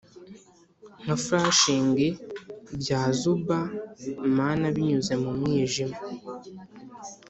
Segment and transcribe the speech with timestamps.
[1.03, 1.87] nka flashing
[2.79, 5.97] bya zuba-mana binyuze mu mwijima